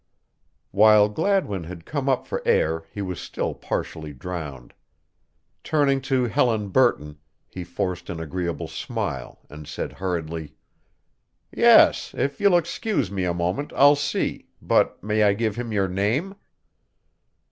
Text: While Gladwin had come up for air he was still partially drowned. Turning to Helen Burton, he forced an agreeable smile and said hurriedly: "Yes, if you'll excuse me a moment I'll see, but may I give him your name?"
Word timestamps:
While 0.71 1.09
Gladwin 1.09 1.65
had 1.65 1.85
come 1.85 2.09
up 2.09 2.25
for 2.25 2.41
air 2.43 2.85
he 2.91 3.03
was 3.03 3.19
still 3.19 3.53
partially 3.53 4.13
drowned. 4.13 4.73
Turning 5.63 6.01
to 6.01 6.23
Helen 6.23 6.69
Burton, 6.69 7.19
he 7.47 7.63
forced 7.63 8.09
an 8.09 8.19
agreeable 8.19 8.67
smile 8.67 9.41
and 9.47 9.67
said 9.67 9.93
hurriedly: 9.93 10.55
"Yes, 11.55 12.15
if 12.17 12.41
you'll 12.41 12.57
excuse 12.57 13.11
me 13.11 13.25
a 13.25 13.33
moment 13.35 13.71
I'll 13.75 13.95
see, 13.95 14.47
but 14.59 15.03
may 15.03 15.21
I 15.21 15.33
give 15.33 15.55
him 15.55 15.71
your 15.71 15.87
name?" 15.87 16.33